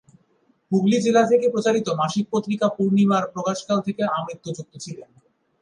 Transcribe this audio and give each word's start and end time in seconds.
হুগলি 0.71 0.97
জেলা 1.01 1.23
থেকে 1.25 1.45
প্রচারিত 1.49 1.87
মাসিক 2.01 2.25
পত্রিকা 2.31 2.67
"পূর্ণিমা" 2.69 3.17
র 3.19 3.31
প্রকাশকাল 3.33 3.77
থেকে 3.81 4.01
আমৃত্যু 4.17 4.49
যুক্ত 4.57 4.73
ছিলেন। 4.77 5.09